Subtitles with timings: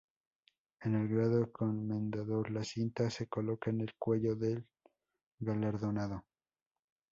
[0.81, 4.65] En el grado Comendador la cinta se coloca en el cuello del
[5.37, 6.25] galardonado.